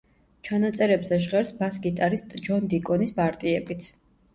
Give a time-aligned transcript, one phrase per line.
[0.47, 3.93] ჩანაწერებზე ჟღერს ბას-გიტარისტ ჯონ დიკონის პარტიებიც.